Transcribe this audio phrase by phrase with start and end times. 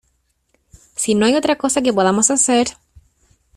[0.95, 2.69] si no hay otra cosa que podamos hacer...